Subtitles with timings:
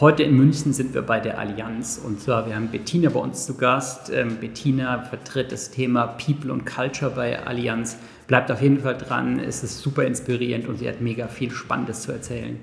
[0.00, 3.46] Heute in München sind wir bei der Allianz und zwar wir haben Bettina bei uns
[3.46, 4.10] zu Gast.
[4.12, 7.96] Ähm, Bettina vertritt das Thema People und Culture bei Allianz.
[8.26, 12.00] Bleibt auf jeden Fall dran, es ist super inspirierend und sie hat mega viel Spannendes
[12.00, 12.58] zu erzählen.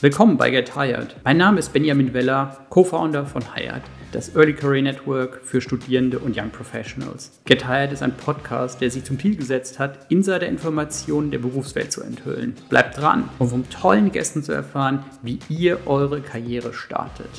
[0.00, 1.16] Willkommen bei Get Hired.
[1.24, 6.36] Mein Name ist Benjamin Weller, Co-Founder von Hired das Early Career Network für Studierende und
[6.36, 7.40] Young Professionals.
[7.44, 12.02] Get Hired ist ein Podcast, der sich zum Ziel gesetzt hat, Insider-Informationen der Berufswelt zu
[12.02, 12.54] enthüllen.
[12.68, 17.30] Bleibt dran, um von tollen Gästen zu erfahren, wie ihr eure Karriere startet.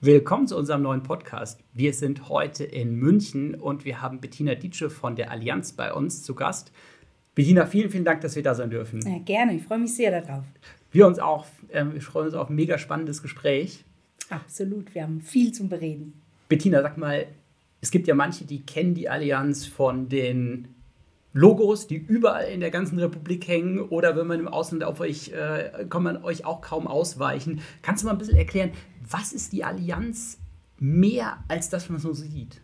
[0.00, 1.60] Willkommen zu unserem neuen Podcast.
[1.74, 6.22] Wir sind heute in München und wir haben Bettina Dietsche von der Allianz bei uns
[6.22, 6.72] zu Gast.
[7.38, 9.00] Bettina, vielen, vielen Dank, dass wir da sein dürfen.
[9.06, 10.44] Ja, gerne, ich freue mich sehr darauf.
[10.90, 11.46] Wir uns auch.
[11.70, 13.84] Ähm, wir freuen uns auf ein mega spannendes Gespräch.
[14.28, 16.20] Absolut, wir haben viel zum Bereden.
[16.48, 17.28] Bettina, sag mal,
[17.80, 20.66] es gibt ja manche, die kennen die Allianz von den
[21.32, 25.28] Logos, die überall in der ganzen Republik hängen oder wenn man im Ausland auf euch,
[25.28, 27.60] äh, kann man euch auch kaum ausweichen.
[27.82, 28.72] Kannst du mal ein bisschen erklären,
[29.08, 30.40] was ist die Allianz
[30.80, 32.60] mehr als das, was man so sieht?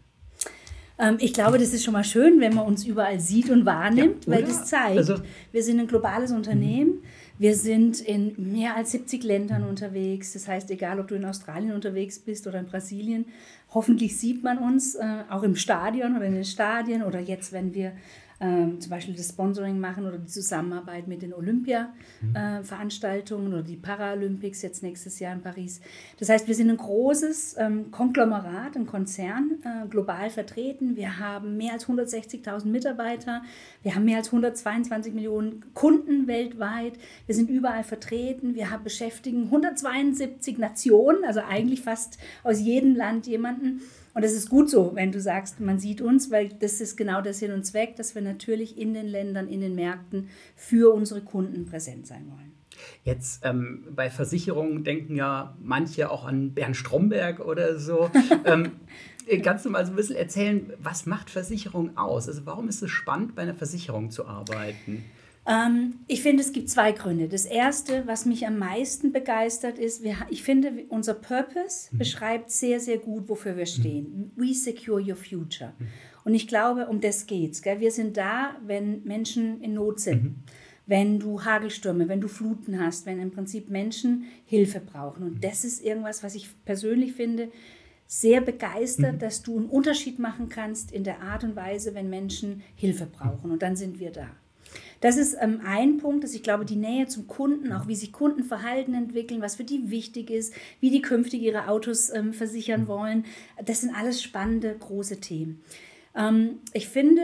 [0.98, 4.26] Ähm, ich glaube, das ist schon mal schön, wenn man uns überall sieht und wahrnimmt,
[4.26, 5.16] ja, weil das zeigt, also,
[5.52, 7.02] wir sind ein globales Unternehmen.
[7.36, 10.34] Wir sind in mehr als 70 Ländern unterwegs.
[10.34, 13.26] Das heißt, egal ob du in Australien unterwegs bist oder in Brasilien,
[13.70, 17.74] hoffentlich sieht man uns äh, auch im Stadion oder in den Stadien oder jetzt, wenn
[17.74, 17.92] wir
[18.40, 23.76] ähm, zum Beispiel das Sponsoring machen oder die Zusammenarbeit mit den Olympia-Veranstaltungen äh, oder die
[23.76, 25.80] Paralympics jetzt nächstes Jahr in Paris.
[26.18, 30.96] Das heißt, wir sind ein großes ähm, Konglomerat, ein Konzern, äh, global vertreten.
[30.96, 33.42] Wir haben mehr als 160.000 Mitarbeiter.
[33.82, 36.98] Wir haben mehr als 122 Millionen Kunden weltweit.
[37.26, 38.54] Wir sind überall vertreten.
[38.54, 43.80] Wir haben, beschäftigen 172 Nationen, also eigentlich fast aus jedem Land jemanden.
[44.14, 47.20] Und das ist gut so, wenn du sagst, man sieht uns, weil das ist genau
[47.20, 51.20] der Sinn und Zweck, dass wir natürlich in den Ländern, in den Märkten für unsere
[51.20, 52.52] Kunden präsent sein wollen.
[53.02, 58.10] Jetzt ähm, bei Versicherungen denken ja manche auch an Bernd Stromberg oder so.
[58.44, 58.72] ähm,
[59.42, 62.28] kannst du mal so ein bisschen erzählen, was macht Versicherung aus?
[62.28, 65.04] Also warum ist es spannend, bei einer Versicherung zu arbeiten?
[65.46, 67.28] Ähm, ich finde, es gibt zwei Gründe.
[67.28, 71.98] Das erste, was mich am meisten begeistert, ist, wir, ich finde, unser Purpose mhm.
[71.98, 74.32] beschreibt sehr, sehr gut, wofür wir stehen.
[74.36, 74.42] Mhm.
[74.42, 75.74] We secure your future.
[75.78, 75.86] Mhm.
[76.24, 77.60] Und ich glaube, um das geht's.
[77.60, 77.80] Gell?
[77.80, 80.22] Wir sind da, wenn Menschen in Not sind.
[80.22, 80.34] Mhm.
[80.86, 85.22] Wenn du Hagelstürme, wenn du Fluten hast, wenn im Prinzip Menschen Hilfe brauchen.
[85.22, 85.40] Und mhm.
[85.40, 87.50] das ist irgendwas, was ich persönlich finde,
[88.06, 89.18] sehr begeistert, mhm.
[89.18, 93.50] dass du einen Unterschied machen kannst in der Art und Weise, wenn Menschen Hilfe brauchen.
[93.50, 94.28] Und dann sind wir da.
[95.04, 98.10] Das ist ähm, ein Punkt, dass ich glaube, die Nähe zum Kunden, auch wie sich
[98.10, 102.88] Kundenverhalten entwickeln, was für die wichtig ist, wie die künftig ihre Autos ähm, versichern mhm.
[102.88, 103.24] wollen,
[103.62, 105.62] das sind alles spannende, große Themen.
[106.16, 107.20] Ähm, ich finde,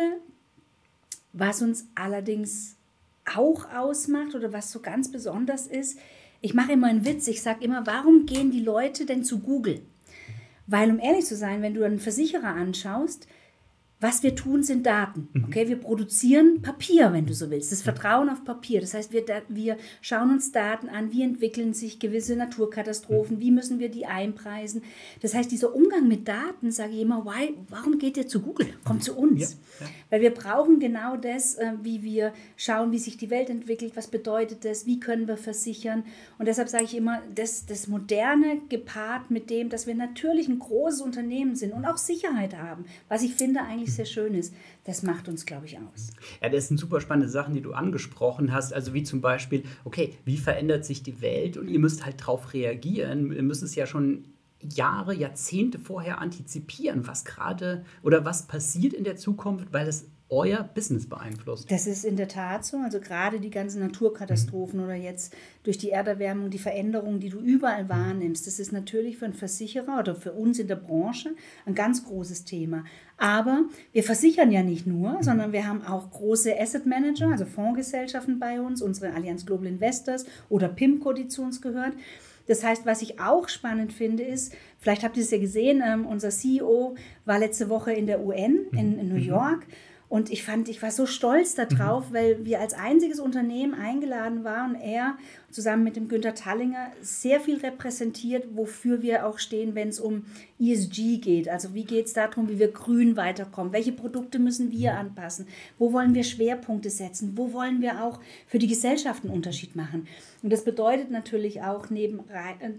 [1.33, 2.77] was uns allerdings
[3.35, 5.99] auch ausmacht oder was so ganz besonders ist,
[6.43, 9.81] ich mache immer einen Witz, ich sage immer, warum gehen die Leute denn zu Google?
[10.67, 13.27] Weil, um ehrlich zu sein, wenn du einen Versicherer anschaust,
[14.00, 15.28] was wir tun, sind Daten.
[15.33, 15.44] Mhm.
[15.44, 17.71] Okay, wir produzieren Papier, wenn du so willst.
[17.71, 18.81] Das Vertrauen auf Papier.
[18.81, 23.41] Das heißt, wir, wir schauen uns Daten an, wie entwickeln sich gewisse Naturkatastrophen, mhm.
[23.41, 24.83] wie müssen wir die einpreisen.
[25.21, 28.69] Das heißt, dieser Umgang mit Daten, sage ich immer, why, warum geht ihr zu Google?
[28.84, 29.59] Kommt zu uns.
[29.81, 29.93] Ja, ja.
[30.09, 34.09] Weil wir brauchen genau das, äh, wie wir schauen, wie sich die Welt entwickelt, was
[34.09, 36.05] bedeutet das, wie können wir versichern.
[36.39, 40.59] Und deshalb sage ich immer, das, das Moderne gepaart mit dem, dass wir natürlich ein
[40.59, 44.55] großes Unternehmen sind und auch Sicherheit haben, was ich finde eigentlich wirklich sehr schön ist,
[44.84, 46.11] das macht uns, glaube ich, aus.
[46.43, 48.73] Ja, das sind super spannende Sachen, die du angesprochen hast.
[48.73, 52.53] Also wie zum Beispiel, okay, wie verändert sich die Welt und ihr müsst halt darauf
[52.53, 53.33] reagieren.
[53.33, 54.25] Ihr müsst es ja schon
[54.62, 60.63] Jahre, Jahrzehnte vorher antizipieren, was gerade oder was passiert in der Zukunft, weil es euer
[60.63, 61.71] Business beeinflusst.
[61.71, 62.79] Das ist in der Tat so.
[62.79, 64.85] Also gerade die ganzen Naturkatastrophen mhm.
[64.87, 69.25] oder jetzt durch die Erderwärmung, die Veränderungen, die du überall wahrnimmst, das ist natürlich für
[69.27, 71.35] einen Versicherer oder für uns in der Branche
[71.67, 72.85] ein ganz großes Thema.
[73.17, 75.23] Aber wir versichern ja nicht nur, mhm.
[75.23, 80.25] sondern wir haben auch große Asset Manager, also Fondsgesellschaften bei uns, unsere Allianz Global Investors
[80.49, 81.95] oder PIMCO, die zu uns gehört.
[82.47, 86.07] Das heißt, was ich auch spannend finde, ist, vielleicht habt ihr es ja gesehen, ähm,
[86.07, 89.21] unser CEO war letzte Woche in der UN in, in New mhm.
[89.21, 89.66] York.
[90.10, 92.15] Und ich fand, ich war so stolz darauf, mhm.
[92.15, 95.16] weil wir als einziges Unternehmen eingeladen waren und er
[95.53, 100.24] zusammen mit dem Günter Tallinger sehr viel repräsentiert, wofür wir auch stehen, wenn es um
[100.59, 101.48] ESG geht.
[101.48, 103.72] Also wie geht es darum, wie wir grün weiterkommen?
[103.72, 104.98] Welche Produkte müssen wir mhm.
[104.98, 105.47] anpassen?
[105.78, 107.34] Wo wollen wir Schwerpunkte setzen?
[107.36, 108.18] Wo wollen wir auch
[108.48, 110.09] für die Gesellschaft einen Unterschied machen?
[110.42, 112.18] Und das bedeutet natürlich auch neben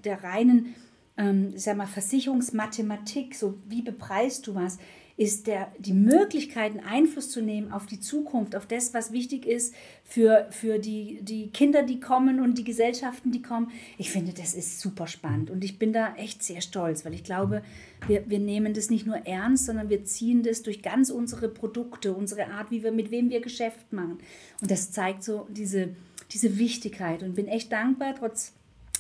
[0.04, 0.76] der reinen
[1.18, 4.80] ähm, sag mal, Versicherungsmathematik, so wie bepreist du was,
[5.22, 9.76] ist der, die Möglichkeiten, Einfluss zu nehmen auf die Zukunft, auf das, was wichtig ist
[10.04, 13.70] für, für die, die Kinder, die kommen und die Gesellschaften, die kommen.
[14.00, 17.24] Ich finde, das ist super spannend und ich bin da echt sehr stolz, weil ich
[17.24, 17.62] glaube,
[18.08, 22.14] wir, wir nehmen das nicht nur ernst, sondern wir ziehen das durch ganz unsere Produkte,
[22.14, 24.18] unsere Art, wie wir, mit wem wir Geschäft machen.
[24.60, 25.90] Und das zeigt so diese,
[26.32, 28.54] diese Wichtigkeit und bin echt dankbar, trotz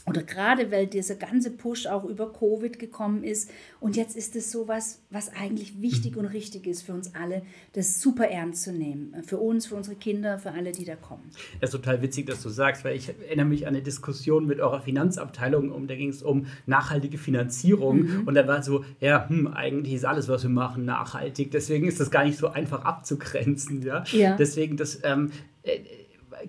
[0.08, 3.52] oder gerade weil dieser ganze Push auch über Covid gekommen ist.
[3.80, 7.44] Und jetzt ist es so was, was eigentlich wichtig und richtig ist für uns alle,
[7.74, 9.16] das super ernst zu nehmen.
[9.24, 11.30] Für uns, für unsere Kinder, für alle, die da kommen.
[11.60, 14.60] Das ist total witzig, dass du sagst, weil ich erinnere mich an eine Diskussion mit
[14.60, 18.02] eurer Finanzabteilung, um, da ging es um nachhaltige Finanzierung.
[18.02, 18.28] Mhm.
[18.28, 21.52] Und da war so, ja, hm, eigentlich ist alles, was wir machen, nachhaltig.
[21.52, 23.84] Deswegen ist das gar nicht so einfach abzugrenzen.
[23.84, 24.04] Ja?
[24.12, 24.36] ja.
[24.36, 25.00] Deswegen, das.
[25.04, 25.32] Ähm,
[25.64, 25.80] äh,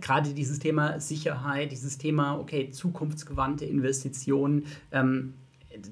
[0.00, 5.34] gerade dieses Thema Sicherheit, dieses Thema, okay, zukunftsgewandte Investitionen, ähm,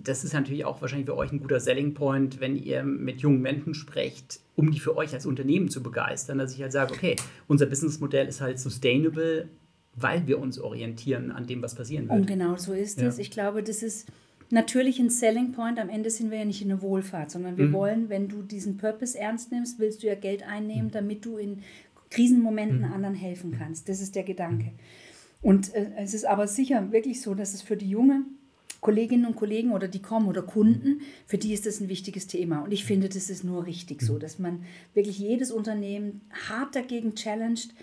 [0.02, 3.40] das ist natürlich auch wahrscheinlich für euch ein guter Selling Point, wenn ihr mit jungen
[3.40, 7.16] Menschen sprecht, um die für euch als Unternehmen zu begeistern, dass ich halt sage, okay,
[7.48, 9.48] unser Businessmodell ist halt sustainable,
[9.94, 12.20] weil wir uns orientieren an dem, was passieren wird.
[12.20, 13.19] Und genau so ist es.
[13.19, 14.06] Ich glaube, das ist
[14.50, 15.78] natürlich ein Selling Point.
[15.78, 17.72] Am Ende sind wir ja nicht in der Wohlfahrt, sondern wir mhm.
[17.72, 20.93] wollen, wenn du diesen Purpose ernst nimmst, willst du ja Geld einnehmen, mhm.
[20.93, 21.62] damit du in
[22.10, 22.92] Krisenmomenten mhm.
[22.92, 23.88] anderen helfen kannst.
[23.88, 24.72] Das ist der Gedanke.
[25.42, 28.24] Und äh, es ist aber sicher wirklich so, dass es für die junge
[28.80, 32.60] Kolleginnen und Kollegen oder die kommen oder Kunden, für die ist das ein wichtiges Thema.
[32.60, 34.64] Und ich finde, das ist nur richtig so, dass man
[34.94, 37.74] wirklich jedes Unternehmen hart dagegen challenged,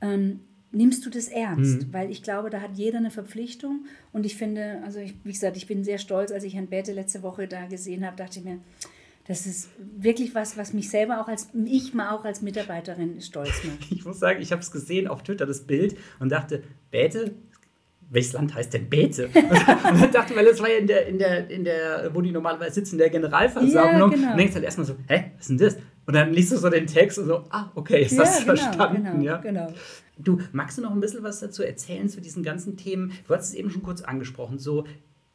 [0.00, 0.40] ähm,
[0.72, 1.86] nimmst du das ernst?
[1.86, 1.92] Mhm.
[1.92, 3.84] Weil ich glaube, da hat jeder eine Verpflichtung.
[4.12, 6.92] Und ich finde, also ich, wie gesagt, ich bin sehr stolz, als ich Herrn Bäte
[6.92, 8.58] letzte Woche da gesehen habe, dachte ich mir,
[9.28, 13.64] das ist wirklich was, was mich selber auch als, ich mal auch als Mitarbeiterin stolz
[13.64, 13.90] macht.
[13.90, 17.34] Ich muss sagen, ich habe es gesehen auf Twitter, das Bild, und dachte, Bäte,
[18.08, 19.26] welches Land heißt denn Bäte?
[19.34, 22.30] und dann dachte weil das war ja in der, in der, in der, wo die
[22.30, 24.10] normalerweise sitzen, in der Generalversammlung.
[24.12, 24.30] Ja, genau.
[24.30, 25.76] Und denkst halt erstmal so, hä, was ist denn das?
[26.06, 28.56] Und dann liest du so den Text und so, ah, okay, ist ja, das genau,
[28.56, 29.04] verstanden.
[29.04, 29.72] Genau, ja, genau.
[30.18, 33.12] Du, magst du noch ein bisschen was dazu erzählen zu diesen ganzen Themen?
[33.26, 34.84] Du hast es eben schon kurz angesprochen, so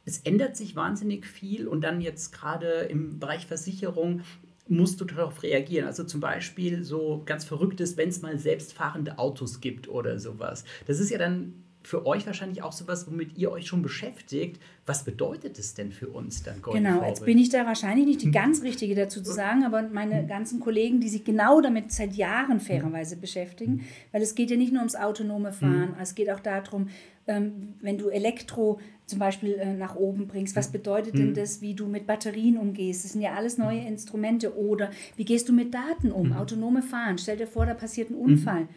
[0.04, 4.22] es ändert sich wahnsinnig viel und dann jetzt gerade im Bereich Versicherung
[4.68, 5.86] musst du darauf reagieren.
[5.86, 10.64] Also zum Beispiel so ganz verrücktes, wenn es mal selbstfahrende Autos gibt oder sowas.
[10.86, 14.60] Das ist ja dann für euch wahrscheinlich auch sowas, womit ihr euch schon beschäftigt.
[14.86, 18.20] Was bedeutet es denn für uns dann Going Genau, jetzt bin ich da wahrscheinlich nicht
[18.22, 18.32] die hm.
[18.32, 20.28] ganz Richtige dazu zu sagen, aber meine hm.
[20.28, 22.60] ganzen Kollegen, die sich genau damit seit Jahren hm.
[22.60, 26.88] fairerweise beschäftigen, weil es geht ja nicht nur ums autonome Fahren, es geht auch darum,
[27.26, 31.74] ähm, wenn du Elektro zum Beispiel äh, nach oben bringst, was bedeutet denn das, wie
[31.74, 33.04] du mit Batterien umgehst?
[33.04, 34.56] Das sind ja alles neue Instrumente.
[34.56, 36.32] Oder wie gehst du mit Daten um?
[36.32, 37.18] Autonome Fahren.
[37.18, 38.68] Stell dir vor, da passiert ein Unfall.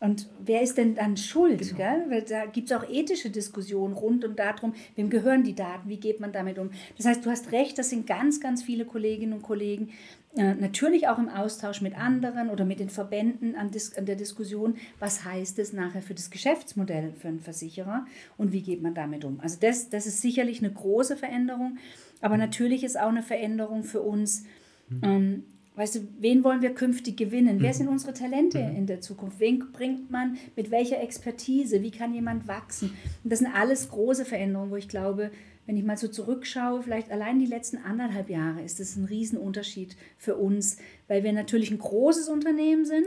[0.00, 1.76] Und wer ist denn dann schuld?
[1.76, 2.10] Genau.
[2.10, 5.98] Weil da gibt es auch ethische Diskussionen rund um darum, wem gehören die Daten, wie
[5.98, 6.70] geht man damit um.
[6.96, 9.90] Das heißt, du hast recht, das sind ganz, ganz viele Kolleginnen und Kollegen,
[10.36, 14.16] äh, natürlich auch im Austausch mit anderen oder mit den Verbänden an, Dis an der
[14.16, 18.06] Diskussion, was heißt es nachher für das Geschäftsmodell für einen Versicherer
[18.38, 19.40] und wie geht man damit um.
[19.40, 21.78] Also das, das ist sicherlich eine große Veränderung,
[22.22, 24.44] aber natürlich ist auch eine Veränderung für uns.
[24.88, 25.00] Mhm.
[25.02, 25.44] Ähm,
[25.76, 27.58] Weißt du, wen wollen wir künftig gewinnen?
[27.58, 27.62] Mhm.
[27.62, 28.76] Wer sind unsere Talente mhm.
[28.76, 29.40] in der Zukunft?
[29.40, 31.82] Wen bringt man mit welcher Expertise?
[31.82, 32.92] Wie kann jemand wachsen?
[33.22, 35.30] Und das sind alles große Veränderungen, wo ich glaube,
[35.66, 39.96] wenn ich mal so zurückschaue, vielleicht allein die letzten anderthalb Jahre ist das ein Riesenunterschied
[40.18, 43.06] für uns, weil wir natürlich ein großes Unternehmen sind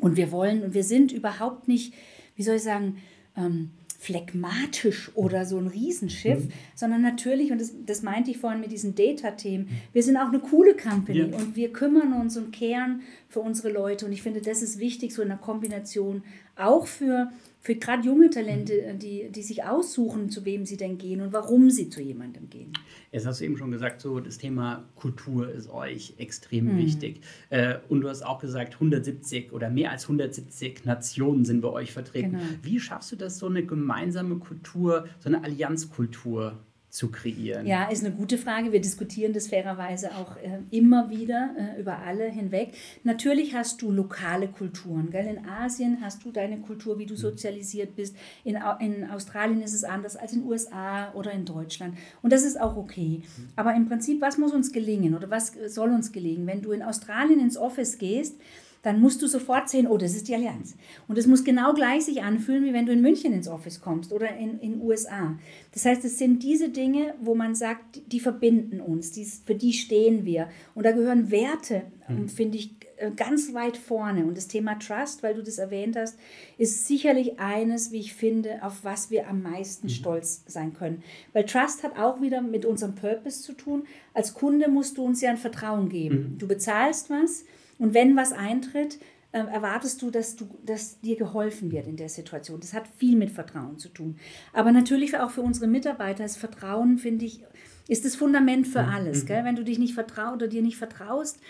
[0.00, 1.94] und wir wollen und wir sind überhaupt nicht,
[2.34, 2.98] wie soll ich sagen,
[3.36, 3.70] ähm,
[4.02, 6.52] phlegmatisch oder so ein Riesenschiff, mhm.
[6.74, 10.40] sondern natürlich, und das, das meinte ich vorhin mit diesen Data-Themen, wir sind auch eine
[10.40, 11.36] coole Company ja.
[11.36, 14.04] und wir kümmern uns und kehren für unsere Leute.
[14.04, 16.24] Und ich finde, das ist wichtig, so in der Kombination
[16.56, 17.30] auch für
[17.62, 18.98] für gerade junge Talente, mhm.
[18.98, 22.72] die, die sich aussuchen, zu wem sie denn gehen und warum sie zu jemandem gehen.
[23.12, 26.78] Jetzt hast du eben schon gesagt, so das Thema Kultur ist euch extrem mhm.
[26.78, 27.20] wichtig.
[27.50, 31.92] Äh, und du hast auch gesagt, 170 oder mehr als 170 Nationen sind bei euch
[31.92, 32.32] vertreten.
[32.32, 32.42] Genau.
[32.62, 36.58] Wie schaffst du das, so eine gemeinsame Kultur, so eine Allianzkultur
[36.92, 37.66] zu kreieren?
[37.66, 38.70] Ja, ist eine gute Frage.
[38.70, 42.74] Wir diskutieren das fairerweise auch äh, immer wieder äh, über alle hinweg.
[43.02, 45.10] Natürlich hast du lokale Kulturen.
[45.10, 45.26] Gell?
[45.26, 47.18] In Asien hast du deine Kultur, wie du mhm.
[47.18, 48.14] sozialisiert bist.
[48.44, 51.96] In, in Australien ist es anders als in den USA oder in Deutschland.
[52.20, 53.22] Und das ist auch okay.
[53.22, 53.48] Mhm.
[53.56, 56.46] Aber im Prinzip, was muss uns gelingen oder was soll uns gelingen?
[56.46, 58.36] Wenn du in Australien ins Office gehst,
[58.82, 60.76] dann musst du sofort sehen, oh, das ist die Allianz.
[61.06, 64.12] Und es muss genau gleich sich anfühlen, wie wenn du in München ins Office kommst
[64.12, 65.38] oder in den USA.
[65.72, 69.72] Das heißt, es sind diese Dinge, wo man sagt, die verbinden uns, die, für die
[69.72, 70.48] stehen wir.
[70.74, 72.28] Und da gehören Werte, mhm.
[72.28, 74.24] finde ich, äh, ganz weit vorne.
[74.24, 76.18] Und das Thema Trust, weil du das erwähnt hast,
[76.58, 79.90] ist sicherlich eines, wie ich finde, auf was wir am meisten mhm.
[79.90, 81.04] stolz sein können.
[81.32, 83.84] Weil Trust hat auch wieder mit unserem Purpose zu tun.
[84.12, 86.32] Als Kunde musst du uns ja ein Vertrauen geben.
[86.32, 86.38] Mhm.
[86.38, 87.44] Du bezahlst was
[87.82, 89.00] und wenn was eintritt,
[89.32, 92.60] äh, erwartest du dass, du, dass dir geholfen wird in der Situation.
[92.60, 94.18] Das hat viel mit Vertrauen zu tun.
[94.52, 97.42] Aber natürlich auch für unsere Mitarbeiter ist Vertrauen, finde ich,
[97.88, 98.88] ist das Fundament für mhm.
[98.88, 99.26] alles.
[99.26, 99.44] Gell?
[99.44, 101.40] Wenn du dich nicht vertraust oder dir nicht vertraust,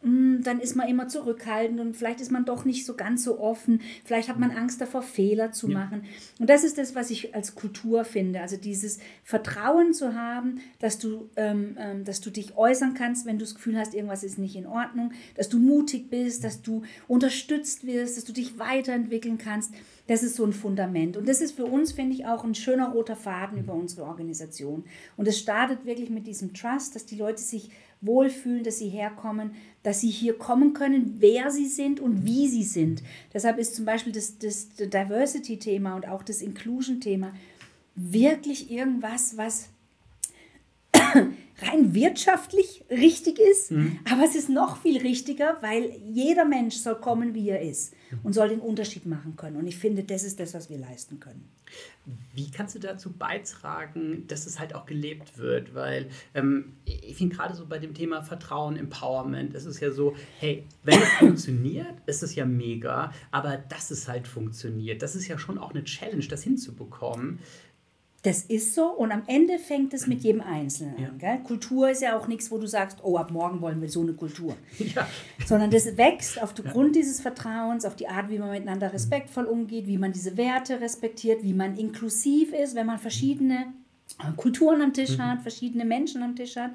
[0.00, 3.80] dann ist man immer zurückhaltend und vielleicht ist man doch nicht so ganz so offen.
[4.04, 5.78] Vielleicht hat man Angst davor, Fehler zu ja.
[5.78, 6.04] machen.
[6.38, 8.40] Und das ist das, was ich als Kultur finde.
[8.40, 13.38] Also dieses Vertrauen zu haben, dass du, ähm, ähm, dass du dich äußern kannst, wenn
[13.38, 16.82] du das Gefühl hast, irgendwas ist nicht in Ordnung, dass du mutig bist, dass du
[17.08, 19.74] unterstützt wirst, dass du dich weiterentwickeln kannst.
[20.06, 21.16] Das ist so ein Fundament.
[21.16, 24.84] Und das ist für uns, finde ich, auch ein schöner roter Faden über unsere Organisation.
[25.16, 29.52] Und es startet wirklich mit diesem Trust, dass die Leute sich wohlfühlen, dass sie herkommen,
[29.82, 33.02] dass sie hier kommen können, wer sie sind und wie sie sind.
[33.32, 37.32] Deshalb ist zum Beispiel das, das Diversity-Thema und auch das Inclusion-Thema
[37.94, 39.70] wirklich irgendwas, was
[41.62, 43.98] rein wirtschaftlich richtig ist, mhm.
[44.10, 48.32] aber es ist noch viel richtiger, weil jeder Mensch soll kommen, wie er ist und
[48.32, 49.56] soll den Unterschied machen können.
[49.56, 51.48] Und ich finde, das ist das, was wir leisten können.
[52.34, 55.74] Wie kannst du dazu beitragen, dass es halt auch gelebt wird?
[55.74, 60.14] Weil ähm, ich finde gerade so bei dem Thema Vertrauen, Empowerment, ist es ja so,
[60.38, 65.28] hey, wenn es funktioniert, ist es ja mega, aber dass es halt funktioniert, das ist
[65.28, 67.40] ja schon auch eine Challenge, das hinzubekommen.
[68.22, 71.18] Das ist so und am Ende fängt es mit jedem Einzelnen an.
[71.18, 71.38] Gell?
[71.44, 74.12] Kultur ist ja auch nichts, wo du sagst, oh, ab morgen wollen wir so eine
[74.12, 74.56] Kultur.
[74.78, 75.06] Ja.
[75.46, 77.02] Sondern das wächst aufgrund ja.
[77.02, 81.44] dieses Vertrauens, auf die Art, wie man miteinander respektvoll umgeht, wie man diese Werte respektiert,
[81.44, 83.72] wie man inklusiv ist, wenn man verschiedene
[84.36, 85.22] Kulturen am Tisch mhm.
[85.22, 86.72] hat, verschiedene Menschen am Tisch hat.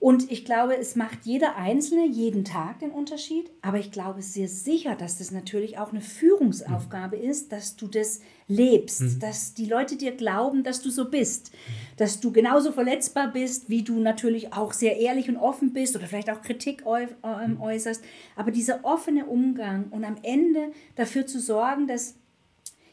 [0.00, 3.50] Und ich glaube, es macht jeder Einzelne jeden Tag den Unterschied.
[3.62, 7.24] Aber ich glaube sehr sicher, dass das natürlich auch eine Führungsaufgabe mhm.
[7.24, 9.18] ist, dass du das lebst, mhm.
[9.18, 11.50] dass die Leute dir glauben, dass du so bist,
[11.96, 16.06] dass du genauso verletzbar bist, wie du natürlich auch sehr ehrlich und offen bist oder
[16.06, 17.60] vielleicht auch Kritik ähm, mhm.
[17.60, 18.02] äußerst.
[18.36, 22.14] Aber dieser offene Umgang und am Ende dafür zu sorgen, dass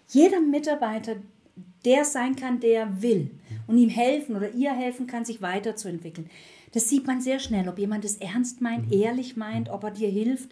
[0.08, 1.18] jeder Mitarbeiter
[1.86, 3.30] der sein kann, der will
[3.68, 6.30] und ihm helfen oder ihr helfen kann, sich weiterzuentwickeln.
[6.76, 9.02] Das sieht man sehr schnell, ob jemand es ernst meint, mhm.
[9.02, 10.50] ehrlich meint, ob er dir hilft.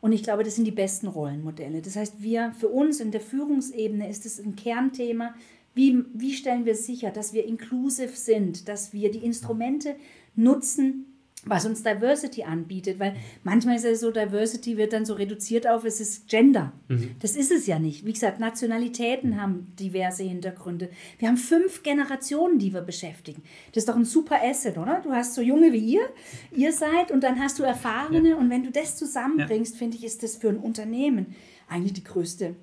[0.00, 1.82] Und ich glaube, das sind die besten Rollenmodelle.
[1.82, 5.34] Das heißt, wir für uns in der Führungsebene ist es ein Kernthema.
[5.74, 9.96] Wie, wie stellen wir sicher, dass wir inklusiv sind, dass wir die Instrumente
[10.34, 11.15] nutzen,
[11.46, 15.84] was uns Diversity anbietet, weil manchmal ist es so, Diversity wird dann so reduziert auf,
[15.84, 16.72] es ist Gender.
[16.88, 17.12] Mhm.
[17.20, 18.04] Das ist es ja nicht.
[18.04, 20.90] Wie gesagt, Nationalitäten haben diverse Hintergründe.
[21.18, 23.42] Wir haben fünf Generationen, die wir beschäftigen.
[23.72, 25.00] Das ist doch ein super Asset, oder?
[25.02, 26.08] Du hast so junge wie ihr,
[26.50, 28.36] ihr seid und dann hast du Erfahrene ja.
[28.36, 29.78] und wenn du das zusammenbringst, ja.
[29.78, 31.36] finde ich, ist das für ein Unternehmen
[31.68, 32.56] eigentlich die größte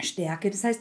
[0.00, 0.50] Stärke.
[0.50, 0.80] Das heißt,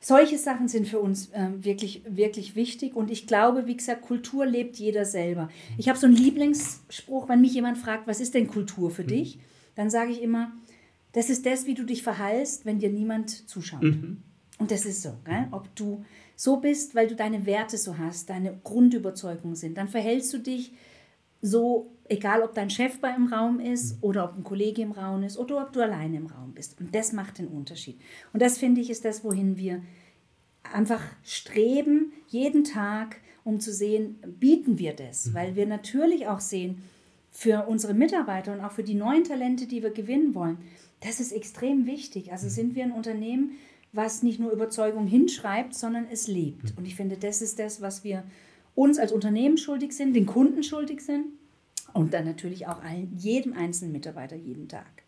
[0.00, 2.94] solche Sachen sind für uns äh, wirklich, wirklich wichtig.
[2.94, 5.48] Und ich glaube, wie gesagt, Kultur lebt jeder selber.
[5.78, 9.08] Ich habe so einen Lieblingsspruch, wenn mich jemand fragt, was ist denn Kultur für mhm.
[9.08, 9.38] dich?
[9.74, 10.52] Dann sage ich immer,
[11.12, 13.82] das ist das, wie du dich verhältst, wenn dir niemand zuschaut.
[13.82, 14.22] Mhm.
[14.58, 15.14] Und das ist so.
[15.24, 15.48] Gell?
[15.50, 20.32] Ob du so bist, weil du deine Werte so hast, deine Grundüberzeugungen sind, dann verhältst
[20.32, 20.72] du dich
[21.46, 25.22] so, egal ob dein Chef bei im Raum ist oder ob ein Kollege im Raum
[25.22, 26.78] ist oder ob du alleine im Raum bist.
[26.80, 27.98] Und das macht den Unterschied.
[28.32, 29.82] Und das finde ich ist das, wohin wir
[30.72, 35.26] einfach streben, jeden Tag, um zu sehen, bieten wir das.
[35.26, 35.34] Mhm.
[35.34, 36.82] Weil wir natürlich auch sehen,
[37.30, 40.56] für unsere Mitarbeiter und auch für die neuen Talente, die wir gewinnen wollen,
[41.00, 42.32] das ist extrem wichtig.
[42.32, 42.50] Also mhm.
[42.50, 43.52] sind wir ein Unternehmen,
[43.92, 46.72] was nicht nur Überzeugung hinschreibt, sondern es lebt.
[46.72, 46.78] Mhm.
[46.78, 48.24] Und ich finde, das ist das, was wir
[48.74, 51.26] uns als Unternehmen schuldig sind, den Kunden schuldig sind
[51.96, 55.04] und dann natürlich auch allen, jedem einzelnen Mitarbeiter jeden Tag.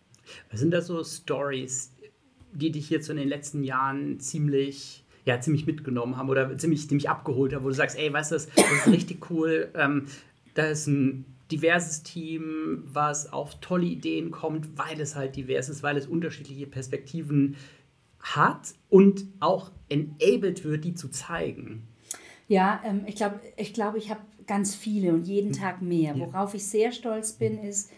[0.50, 1.92] Was sind da so Stories,
[2.52, 7.08] die dich jetzt in den letzten Jahren ziemlich, ja, ziemlich mitgenommen haben oder ziemlich, ziemlich
[7.08, 10.06] abgeholt haben, wo du sagst, ey, weißt du, das, ist richtig cool, ähm,
[10.54, 15.82] da ist ein diverses Team, was auf tolle Ideen kommt, weil es halt divers ist,
[15.82, 17.56] weil es unterschiedliche Perspektiven
[18.20, 21.86] hat und auch enabled wird, die zu zeigen.
[22.48, 25.60] Ja, ähm, ich glaube, ich, glaub, ich habe ganz viele und jeden hm.
[25.60, 26.18] Tag mehr.
[26.18, 27.92] Worauf ich sehr stolz bin, ist,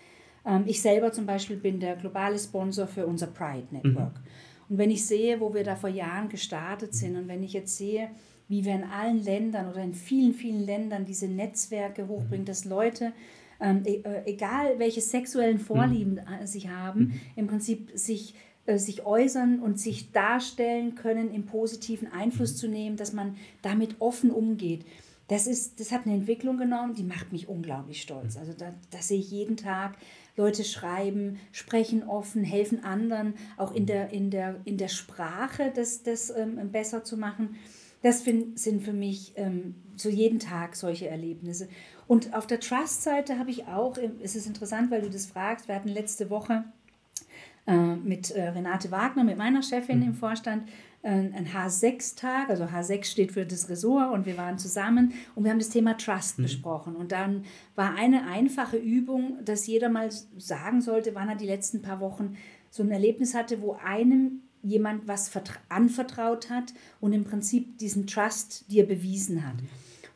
[0.45, 4.15] ähm, ich selber zum Beispiel bin der globale Sponsor für unser Pride Network.
[4.15, 4.69] Mhm.
[4.69, 7.77] Und wenn ich sehe, wo wir da vor Jahren gestartet sind und wenn ich jetzt
[7.77, 8.11] sehe,
[8.49, 12.47] wie wir in allen Ländern oder in vielen, vielen Ländern diese Netzwerke hochbringen, mhm.
[12.47, 13.13] dass Leute,
[13.61, 15.61] ähm, e äh, egal welche sexuellen mhm.
[15.61, 16.47] Vorlieben mhm.
[16.47, 17.21] sie haben, mhm.
[17.37, 18.35] im Prinzip sich
[18.67, 22.57] äh, sich äußern und sich darstellen können, im positiven Einfluss mhm.
[22.57, 24.85] zu nehmen, dass man damit offen umgeht.
[25.31, 28.37] Das, ist, das hat eine Entwicklung genommen, die macht mich unglaublich stolz.
[28.37, 29.97] Also da, das sehe ich jeden Tag
[30.37, 36.03] Leute schreiben, sprechen offen, helfen anderen, auch in der, in der, in der Sprache das,
[36.03, 37.55] das ähm, besser zu machen.
[38.03, 41.69] Das find, sind für mich ähm, so jeden Tag solche Erlebnisse.
[42.09, 45.77] Und auf der Trust-Seite habe ich auch, es ist interessant, weil du das fragst, wir
[45.77, 46.65] hatten letzte Woche
[47.69, 50.07] äh, mit äh, Renate Wagner, mit meiner Chefin mhm.
[50.07, 50.69] im Vorstand,
[51.03, 55.59] ein H6-Tag, also H6 steht für das Ressort und wir waren zusammen und wir haben
[55.59, 56.43] das Thema Trust mhm.
[56.43, 56.95] besprochen.
[56.95, 61.81] Und dann war eine einfache Übung, dass jeder mal sagen sollte, wann er die letzten
[61.81, 62.37] paar Wochen
[62.71, 65.31] so ein Erlebnis hatte, wo einem jemand was
[65.71, 69.57] anvertraut hat und im Prinzip diesen Trust dir bewiesen hat.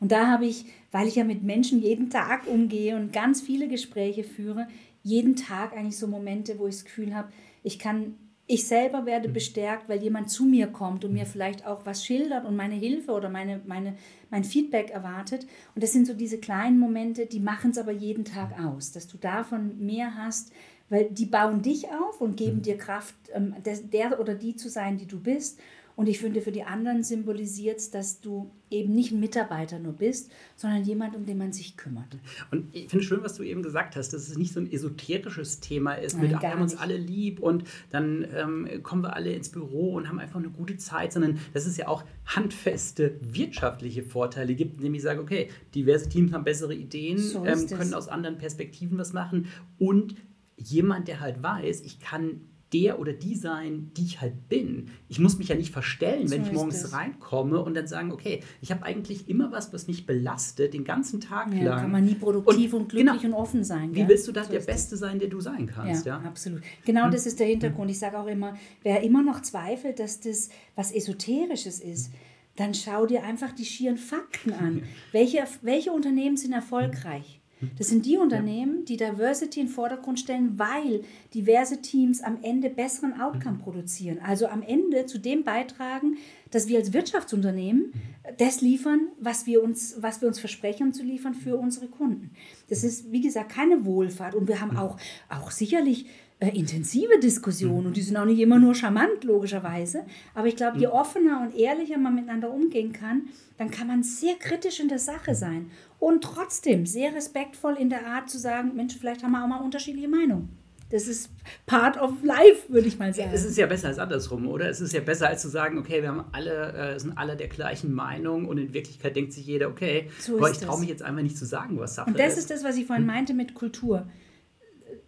[0.00, 3.68] Und da habe ich, weil ich ja mit Menschen jeden Tag umgehe und ganz viele
[3.68, 4.68] Gespräche führe,
[5.02, 9.28] jeden Tag eigentlich so Momente, wo ich das Gefühl habe, ich kann, ich selber werde
[9.28, 13.12] bestärkt, weil jemand zu mir kommt und mir vielleicht auch was schildert und meine Hilfe
[13.12, 13.96] oder meine, meine,
[14.30, 15.46] mein Feedback erwartet.
[15.74, 19.08] Und das sind so diese kleinen Momente, die machen es aber jeden Tag aus, dass
[19.08, 20.52] du davon mehr hast,
[20.90, 22.62] weil die bauen dich auf und geben mhm.
[22.62, 25.58] dir Kraft, ähm, der oder die zu sein, die du bist.
[25.96, 29.92] Und ich finde, für die anderen symbolisiert es, dass du eben nicht ein Mitarbeiter nur
[29.92, 32.16] bist, sondern jemand, um den man sich kümmert.
[32.50, 35.60] Und ich finde schön, was du eben gesagt hast, dass es nicht so ein esoterisches
[35.60, 39.32] Thema ist, Nein, mit, wir haben uns alle lieb und dann ähm, kommen wir alle
[39.32, 44.02] ins Büro und haben einfach eine gute Zeit, sondern dass es ja auch handfeste wirtschaftliche
[44.02, 48.08] Vorteile gibt, indem ich sage, okay, diverse Teams haben bessere Ideen, so ähm, können aus
[48.08, 49.46] anderen Perspektiven was machen.
[49.78, 50.16] Und
[50.56, 52.40] jemand, der halt weiß, ich kann
[52.75, 54.90] der oder die sein, die ich halt bin.
[55.09, 56.93] Ich muss mich ja nicht verstellen, so wenn ich morgens das.
[56.93, 61.21] reinkomme und dann sagen, okay, ich habe eigentlich immer was, was mich belastet, den ganzen
[61.21, 61.81] Tag ja, lang.
[61.83, 63.90] kann man nie produktiv und, und glücklich genau, und offen sein.
[63.90, 64.09] Wie gell?
[64.09, 66.04] willst du da so der Beste sein, der du sein kannst?
[66.04, 66.28] Ja, ja?
[66.28, 66.62] absolut.
[66.85, 67.12] Genau hm.
[67.12, 67.90] das ist der Hintergrund.
[67.90, 72.12] Ich sage auch immer, wer immer noch zweifelt, dass das was Esoterisches ist,
[72.57, 74.83] dann schau dir einfach die schieren Fakten an.
[75.12, 77.40] welche, welche Unternehmen sind erfolgreich?
[77.78, 81.02] Das sind die Unternehmen, die Diversity in den Vordergrund stellen, weil
[81.35, 84.18] diverse Teams am Ende besseren Outcome produzieren.
[84.25, 86.16] Also am Ende zu dem beitragen,
[86.50, 87.92] dass wir als Wirtschaftsunternehmen
[88.38, 92.30] das liefern, was wir uns, was wir uns versprechen zu liefern für unsere Kunden.
[92.68, 94.35] Das ist, wie gesagt, keine Wohlfahrt.
[94.35, 94.97] Und wir haben auch,
[95.28, 100.04] auch sicherlich äh, intensive Diskussionen und die sind auch nicht immer nur charmant, logischerweise.
[100.34, 104.34] Aber ich glaube, je offener und ehrlicher man miteinander umgehen kann, dann kann man sehr
[104.34, 108.97] kritisch in der Sache sein und trotzdem sehr respektvoll in der Art zu sagen, Mensch,
[108.97, 110.64] vielleicht haben wir auch mal unterschiedliche Meinungen.
[110.90, 111.30] Das ist
[111.66, 113.30] part of life, würde ich mal sagen.
[113.32, 114.69] Es ist ja besser als andersrum, oder?
[114.69, 117.49] Es ist ja besser als zu sagen, okay, wir haben alle, äh, sind alle der
[117.49, 121.02] gleichen Meinung und in Wirklichkeit denkt sich jeder, okay, so aber ich traue mich jetzt
[121.02, 122.14] einfach nicht zu sagen, was Sache ist.
[122.14, 124.06] Und das ist, das, was ich vorhin meinte mit Kultur.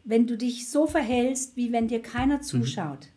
[0.04, 2.42] Wenn du dich so verhältst, wie wenn dir keiner mhm.
[2.42, 3.08] zuschaut,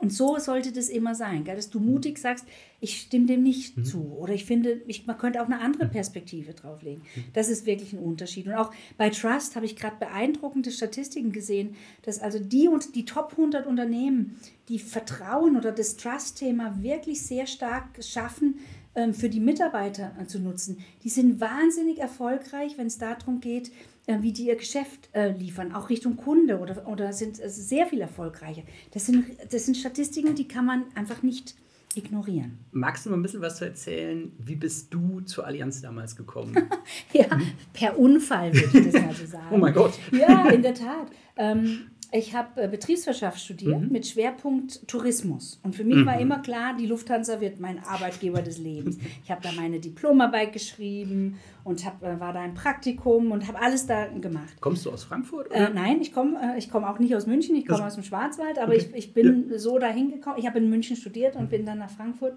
[0.00, 1.56] und so sollte das immer sein, gell?
[1.56, 2.46] dass du mutig sagst,
[2.80, 3.84] ich stimme dem nicht mhm.
[3.84, 4.16] zu.
[4.18, 5.90] Oder ich finde, ich, man könnte auch eine andere mhm.
[5.90, 7.02] Perspektive drauflegen.
[7.14, 7.24] Mhm.
[7.34, 8.46] Das ist wirklich ein Unterschied.
[8.46, 13.04] Und auch bei Trust habe ich gerade beeindruckende Statistiken gesehen, dass also die und die
[13.04, 18.60] Top 100 Unternehmen, die Vertrauen oder das Trust-Thema wirklich sehr stark schaffen,
[18.94, 23.72] ähm, für die Mitarbeiter zu nutzen, die sind wahnsinnig erfolgreich, wenn es darum geht, äh,
[24.20, 28.00] wie die ihr Geschäft äh, liefern, auch Richtung Kunde oder, oder sind also sehr viel
[28.00, 28.62] erfolgreicher.
[28.92, 31.54] Das sind, das sind Statistiken, die kann man einfach nicht
[31.94, 32.58] ignorieren.
[32.72, 34.32] Magst du mal ein bisschen was zu erzählen?
[34.38, 36.56] Wie bist du zur Allianz damals gekommen?
[37.12, 37.26] ja,
[37.72, 39.46] per Unfall würde ich das mal so sagen.
[39.50, 39.98] oh mein Gott.
[40.12, 41.10] ja, in der Tat.
[41.36, 43.92] Ähm, ich habe äh, Betriebswirtschaft studiert mhm.
[43.92, 45.60] mit Schwerpunkt Tourismus.
[45.62, 46.06] Und für mich mhm.
[46.06, 48.98] war immer klar, die Lufthansa wird mein Arbeitgeber des Lebens.
[49.24, 53.60] Ich habe da meine Diplomarbeit geschrieben und hab, äh, war da im Praktikum und habe
[53.60, 54.60] alles da gemacht.
[54.60, 55.52] Kommst du aus Frankfurt?
[55.52, 58.02] Äh, nein, ich komme äh, ich komm auch nicht aus München, ich komme aus dem
[58.02, 58.88] Schwarzwald, aber okay.
[58.92, 59.58] ich, ich bin ja.
[59.58, 60.36] so dahin gekommen.
[60.38, 61.48] Ich habe in München studiert und mhm.
[61.48, 62.36] bin dann nach Frankfurt.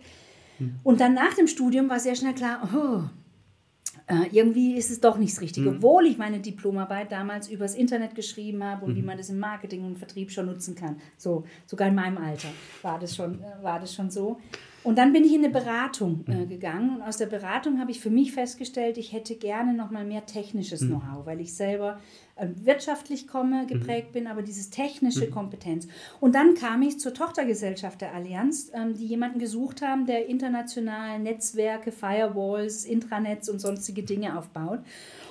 [0.59, 0.75] Mhm.
[0.83, 3.22] Und dann nach dem Studium war sehr schnell klar, oh,
[4.07, 5.69] äh, irgendwie ist es doch nicht das Richtige.
[5.69, 5.77] Mhm.
[5.77, 8.97] Obwohl ich meine Diplomarbeit damals übers Internet geschrieben habe und mhm.
[8.97, 10.97] wie man das im Marketing und Vertrieb schon nutzen kann.
[11.17, 12.49] So, sogar in meinem Alter
[12.81, 14.39] war das schon, äh, war das schon so.
[14.83, 16.49] Und dann bin ich in eine Beratung äh, mhm.
[16.49, 20.05] gegangen und aus der Beratung habe ich für mich festgestellt, ich hätte gerne noch mal
[20.05, 20.89] mehr technisches mhm.
[20.89, 21.99] Know-how, weil ich selber
[22.35, 24.13] äh, wirtschaftlich komme, geprägt mhm.
[24.13, 25.31] bin, aber dieses technische mhm.
[25.31, 25.87] Kompetenz.
[26.19, 31.19] Und dann kam ich zur Tochtergesellschaft der Allianz, ähm, die jemanden gesucht haben, der international
[31.19, 34.79] Netzwerke, Firewalls, Intranets und sonstige Dinge aufbaut.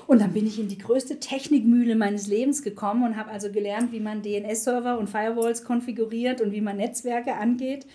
[0.07, 3.93] Und dann bin ich in die größte Technikmühle meines Lebens gekommen und habe also gelernt,
[3.93, 7.87] wie man DNS-Server und Firewalls konfiguriert und wie man Netzwerke angeht.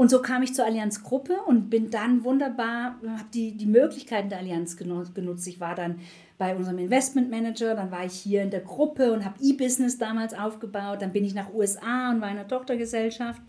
[0.00, 4.30] Und so kam ich zur Allianz Gruppe und bin dann wunderbar, habe die, die Möglichkeiten
[4.30, 5.46] der Allianz genutzt.
[5.46, 5.98] Ich war dann
[6.38, 11.02] bei unserem Investmentmanager, dann war ich hier in der Gruppe und habe E-Business damals aufgebaut.
[11.02, 13.42] Dann bin ich nach USA und war in einer Tochtergesellschaft.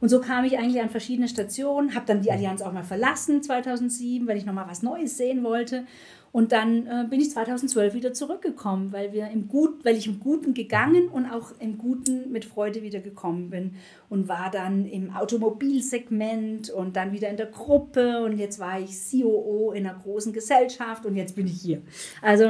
[0.00, 3.40] Und so kam ich eigentlich an verschiedene Stationen, habe dann die Allianz auch mal verlassen
[3.40, 5.84] 2007, weil ich nochmal was Neues sehen wollte
[6.32, 10.18] Und dann äh, bin ich 2012 wieder zurückgekommen, weil, wir im Gut, weil ich im
[10.18, 13.74] Guten gegangen und auch im Guten mit Freude wieder gekommen bin.
[14.08, 18.24] Und war dann im Automobilsegment und dann wieder in der Gruppe.
[18.24, 21.82] Und jetzt war ich COO in einer großen Gesellschaft und jetzt bin ich hier.
[22.22, 22.44] Also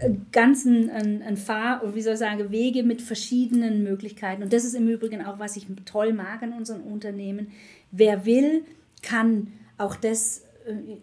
[0.00, 4.42] äh, ganzen ein, ein Fahr- wie soll ich sagen, Wege mit verschiedenen Möglichkeiten.
[4.42, 7.52] Und das ist im Übrigen auch, was ich toll mag an unseren Unternehmen.
[7.92, 8.64] Wer will,
[9.00, 10.42] kann auch das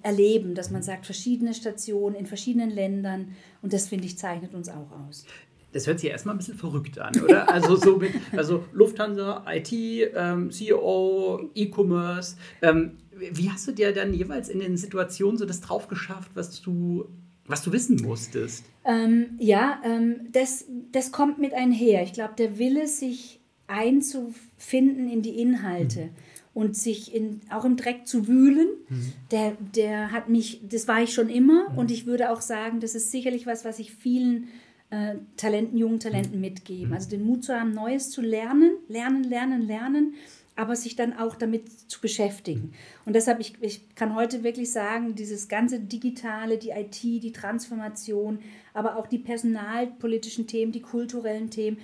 [0.01, 4.69] erleben, dass man sagt, verschiedene Stationen in verschiedenen Ländern und das finde ich zeichnet uns
[4.69, 5.25] auch aus.
[5.71, 7.47] Das hört sich erstmal ein bisschen verrückt an, oder?
[7.53, 12.37] Also so mit, also Lufthansa, IT, ähm, CEO, E-Commerce.
[12.61, 16.61] Ähm, wie hast du dir dann jeweils in den Situationen so das drauf geschafft, was
[16.61, 17.05] du,
[17.45, 18.65] was du wissen musstest?
[18.85, 22.01] Ähm, ja, ähm, das, das kommt mit einher.
[22.03, 26.05] Ich glaube, der Wille, sich einzufinden in die Inhalte.
[26.05, 26.28] Mhm
[26.59, 29.13] und sich in, auch im Dreck zu wühlen, mhm.
[29.31, 31.77] der, der hat mich, das war ich schon immer mhm.
[31.77, 34.49] und ich würde auch sagen, das ist sicherlich was, was ich vielen
[34.89, 36.41] äh, Talenten, jungen Talenten mhm.
[36.41, 36.87] mitgebe.
[36.87, 36.93] Mhm.
[36.93, 40.15] Also den Mut zu haben, Neues zu lernen, lernen, lernen, lernen,
[40.57, 42.59] aber sich dann auch damit zu beschäftigen.
[42.59, 42.73] Mhm.
[43.05, 48.39] Und deshalb, ich, ich kann heute wirklich sagen, dieses ganze Digitale, die IT, die Transformation,
[48.73, 51.77] aber auch die personalpolitischen Themen, die kulturellen Themen,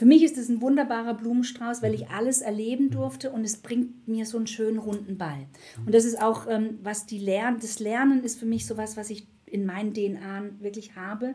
[0.00, 4.08] für mich ist es ein wunderbarer Blumenstrauß, weil ich alles erleben durfte und es bringt
[4.08, 5.46] mir so einen schönen runden Ball.
[5.84, 9.10] Und das ist auch, ähm, was die Lern das Lernen ist für mich sowas, was
[9.10, 11.34] ich in meinen DNA wirklich habe,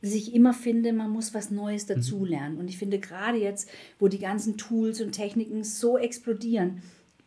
[0.00, 1.96] dass ich immer finde, man muss was Neues mhm.
[1.96, 2.56] dazulernen.
[2.56, 3.68] Und ich finde gerade jetzt,
[3.98, 6.80] wo die ganzen Tools und Techniken so explodieren,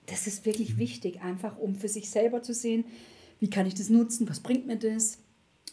[0.08, 2.86] das ist wirklich wichtig, einfach um für sich selber zu sehen,
[3.40, 5.20] wie kann ich das nutzen, was bringt mir das,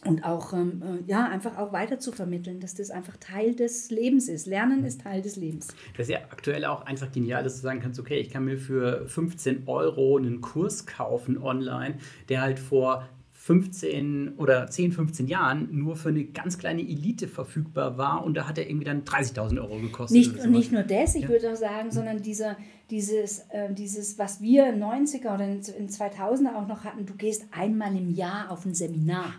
[0.05, 3.91] und auch ähm, äh, ja einfach auch weiter zu vermitteln, dass das einfach Teil des
[3.91, 4.47] Lebens ist.
[4.47, 5.67] Lernen ist Teil des Lebens.
[5.97, 8.57] Das ist ja aktuell auch einfach genial, dass du sagen kannst, okay, ich kann mir
[8.57, 11.97] für 15 Euro einen Kurs kaufen online,
[12.29, 17.97] der halt vor 15 oder 10, 15 Jahren nur für eine ganz kleine Elite verfügbar
[17.97, 20.17] war und da hat er irgendwie dann 30.000 Euro gekostet.
[20.17, 21.29] Nicht, und nicht nur das, ich ja.
[21.29, 22.57] würde auch sagen, sondern dieser,
[22.89, 27.13] dieses, äh, dieses, was wir in 90er oder in, in 2000er auch noch hatten, du
[27.13, 29.33] gehst einmal im Jahr auf ein Seminar.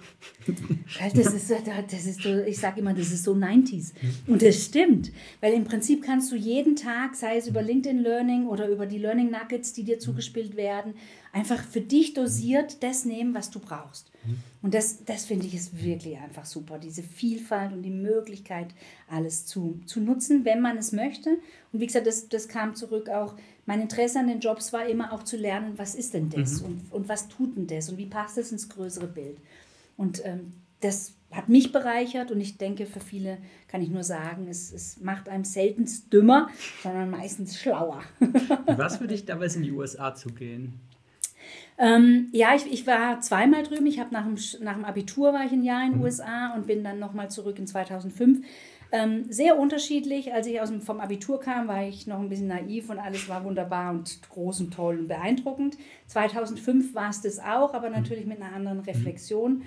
[1.15, 3.93] das ist, das ist so, ich sage immer, das ist so 90s.
[4.27, 5.11] Und das stimmt,
[5.41, 8.99] weil im Prinzip kannst du jeden Tag, sei es über LinkedIn Learning oder über die
[8.99, 10.95] Learning Nuggets, die dir zugespielt werden,
[11.33, 14.11] einfach für dich dosiert das nehmen, was du brauchst.
[14.63, 18.69] Und das, das finde ich ist wirklich einfach super, diese Vielfalt und die Möglichkeit,
[19.09, 21.31] alles zu, zu nutzen, wenn man es möchte.
[21.73, 25.13] Und wie gesagt, das, das kam zurück auch, mein Interesse an den Jobs war immer
[25.13, 26.67] auch zu lernen, was ist denn das mhm.
[26.67, 29.39] und, und was tut denn das und wie passt das ins größere Bild.
[29.97, 34.49] Und ähm, das hat mich bereichert und ich denke, für viele kann ich nur sagen,
[34.49, 36.49] es, es macht einem seltenst dümmer,
[36.83, 38.03] sondern meistens schlauer.
[38.67, 40.81] Es für dich damals in die USA zu gehen?
[41.81, 43.87] Ähm, ja, ich, ich war zweimal drüben.
[43.87, 46.05] Ich habe nach dem, nach dem Abitur war ich ein Jahr in den mhm.
[46.05, 48.45] USA und bin dann nochmal zurück in 2005.
[48.93, 50.35] Ähm, sehr unterschiedlich.
[50.35, 53.29] Als ich aus dem, vom Abitur kam, war ich noch ein bisschen naiv und alles
[53.31, 55.79] war wunderbar und groß und toll und beeindruckend.
[56.09, 59.63] 2005 war es das auch, aber natürlich mit einer anderen Reflexion.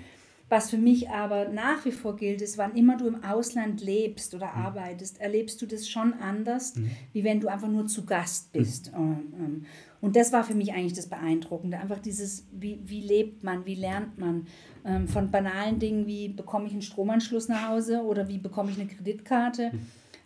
[0.54, 4.36] Was für mich aber nach wie vor gilt, ist, wann immer du im Ausland lebst
[4.36, 4.66] oder mhm.
[4.66, 6.92] arbeitest, erlebst du das schon anders, mhm.
[7.12, 8.92] wie wenn du einfach nur zu Gast bist.
[8.92, 8.98] Mhm.
[8.98, 9.66] Ähm, ähm,
[10.00, 11.80] und das war für mich eigentlich das Beeindruckende.
[11.80, 14.46] Einfach dieses, wie, wie lebt man, wie lernt man.
[14.84, 18.78] Ähm, von banalen Dingen wie, bekomme ich einen Stromanschluss nach Hause oder wie bekomme ich
[18.78, 19.72] eine Kreditkarte,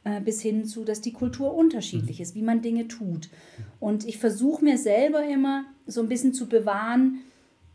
[0.05, 3.31] äh, bis hin zu, dass die Kultur unterschiedlich ist, wie man Dinge tut.
[3.81, 7.21] Und ich versuche mir selber immer so ein bisschen zu bewahren,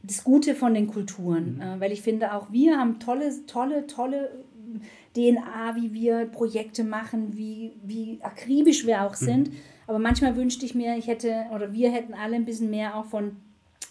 [0.03, 4.43] das Gute von den Kulturen, äh, weil ich finde, auch wir haben tolle, tolle, tolle
[5.15, 9.49] DNA, wie wir Projekte machen, wie, wie akribisch wir auch sind.
[9.49, 9.57] Mhm.
[9.87, 13.05] Aber manchmal wünschte ich mir, ich hätte oder wir hätten alle ein bisschen mehr auch
[13.05, 13.37] von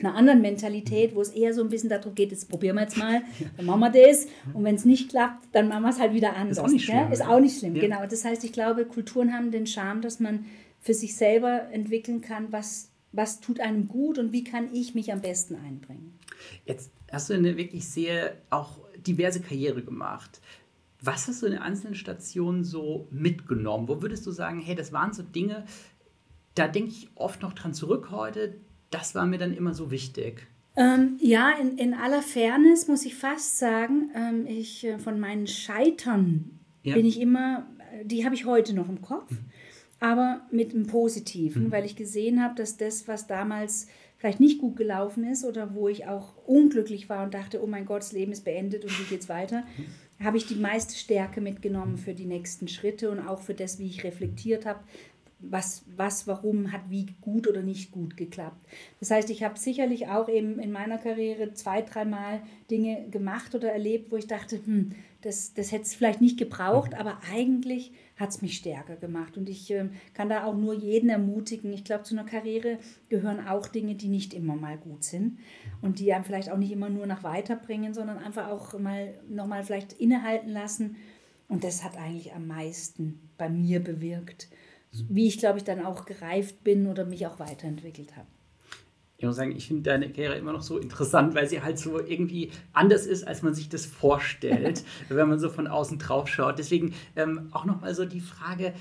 [0.00, 2.96] einer anderen Mentalität, wo es eher so ein bisschen darum geht, jetzt probieren wir jetzt
[2.96, 3.22] mal,
[3.56, 6.34] dann machen wir das und wenn es nicht klappt, dann machen wir es halt wieder
[6.34, 6.58] anders.
[6.58, 6.96] Ist auch nicht schlimm.
[6.96, 7.08] Ja?
[7.10, 7.82] Ist auch nicht schlimm, ja.
[7.82, 8.06] genau.
[8.06, 10.46] Das heißt, ich glaube, Kulturen haben den Charme, dass man
[10.80, 15.12] für sich selber entwickeln kann, was, was tut einem gut und wie kann ich mich
[15.12, 16.18] am besten einbringen.
[16.64, 20.40] Jetzt hast du eine wirklich sehr auch diverse Karriere gemacht.
[21.00, 23.88] Was hast du in den einzelnen Stationen so mitgenommen?
[23.88, 25.64] Wo würdest du sagen, hey, das waren so Dinge,
[26.54, 28.56] da denke ich oft noch dran zurück heute,
[28.90, 30.46] das war mir dann immer so wichtig.
[30.76, 35.46] Ähm, ja, in, in aller Fairness muss ich fast sagen, ähm, ich äh, von meinen
[35.46, 36.94] Scheitern ja.
[36.94, 37.66] bin ich immer,
[38.04, 39.38] die habe ich heute noch im Kopf, mhm.
[40.02, 41.72] Aber mit einem Positiven, mhm.
[41.72, 43.86] weil ich gesehen habe, dass das, was damals
[44.18, 47.86] vielleicht nicht gut gelaufen ist oder wo ich auch unglücklich war und dachte, oh mein
[47.86, 49.86] Gott, das Leben ist beendet und wie geht's weiter, mhm
[50.22, 53.86] habe ich die meiste Stärke mitgenommen für die nächsten Schritte und auch für das, wie
[53.86, 54.80] ich reflektiert habe,
[55.40, 58.64] was, was, warum hat wie gut oder nicht gut geklappt.
[59.00, 63.72] Das heißt, ich habe sicherlich auch eben in meiner Karriere zwei, dreimal Dinge gemacht oder
[63.72, 68.30] erlebt, wo ich dachte, hm, das, das hätte es vielleicht nicht gebraucht, aber eigentlich hat
[68.30, 69.36] es mich stärker gemacht.
[69.36, 71.72] Und ich äh, kann da auch nur jeden ermutigen.
[71.72, 75.38] Ich glaube, zu einer Karriere gehören auch Dinge, die nicht immer mal gut sind
[75.80, 79.64] und die einem vielleicht auch nicht immer nur nach weiterbringen, sondern einfach auch mal nochmal
[79.64, 80.96] vielleicht innehalten lassen.
[81.48, 84.48] Und das hat eigentlich am meisten bei mir bewirkt,
[85.08, 88.28] wie ich, glaube ich, dann auch gereift bin oder mich auch weiterentwickelt habe.
[89.22, 92.00] Ich muss sagen, ich finde deine Karriere immer noch so interessant, weil sie halt so
[92.00, 96.58] irgendwie anders ist, als man sich das vorstellt, wenn man so von außen drauf schaut.
[96.58, 98.74] Deswegen ähm, auch nochmal so die Frage,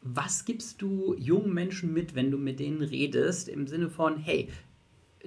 [0.00, 4.48] was gibst du jungen Menschen mit, wenn du mit denen redest, im Sinne von, hey,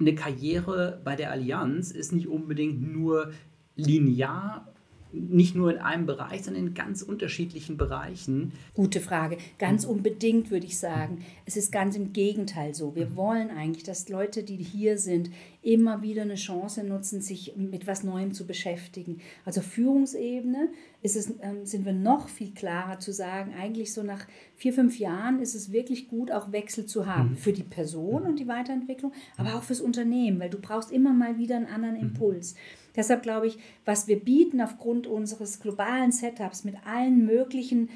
[0.00, 3.32] eine Karriere bei der Allianz ist nicht unbedingt nur
[3.76, 4.73] linear
[5.14, 8.52] nicht nur in einem Bereich, sondern in ganz unterschiedlichen Bereichen?
[8.74, 9.38] Gute Frage.
[9.58, 11.24] Ganz unbedingt würde ich sagen.
[11.46, 12.94] Es ist ganz im Gegenteil so.
[12.94, 15.30] Wir wollen eigentlich, dass Leute, die hier sind,
[15.62, 19.20] immer wieder eine Chance nutzen, sich mit was Neuem zu beschäftigen.
[19.44, 20.68] Also Führungsebene
[21.02, 24.98] ist es, ähm, sind wir noch viel klarer zu sagen, eigentlich so nach vier, fünf
[24.98, 27.30] Jahren ist es wirklich gut, auch Wechsel zu haben.
[27.30, 27.36] Mhm.
[27.36, 31.38] Für die Person und die Weiterentwicklung, aber auch fürs Unternehmen, weil du brauchst immer mal
[31.38, 32.00] wieder einen anderen mhm.
[32.96, 37.88] Deshalb glaube ich, was wir bieten aufgrund unseres globalen Setups mit allen möglichen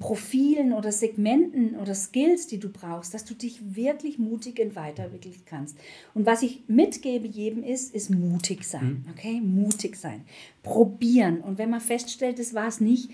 [0.00, 5.36] Profilen oder Segmenten oder Skills, die du brauchst, dass du dich wirklich mutig und weiterentwickeln
[5.46, 5.78] kannst.
[6.12, 9.04] Und was ich mitgebe jedem ist, ist mutig sein.
[9.06, 9.12] Mhm.
[9.12, 10.24] Okay, mutig sein.
[10.64, 11.40] Probieren.
[11.40, 13.10] Und wenn man feststellt, es war es nicht,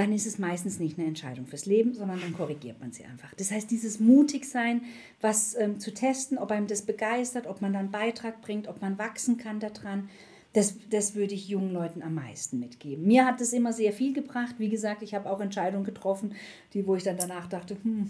[0.00, 3.34] dann ist es meistens nicht eine Entscheidung fürs Leben, sondern dann korrigiert man sie einfach.
[3.34, 4.80] Das heißt, dieses mutig sein,
[5.20, 8.98] was ähm, zu testen, ob einem das begeistert, ob man dann Beitrag bringt, ob man
[8.98, 10.08] wachsen kann daran,
[10.54, 13.06] das, das würde ich jungen Leuten am meisten mitgeben.
[13.06, 14.54] Mir hat das immer sehr viel gebracht.
[14.56, 16.34] Wie gesagt, ich habe auch Entscheidungen getroffen,
[16.72, 18.08] die, wo ich dann danach dachte, hm,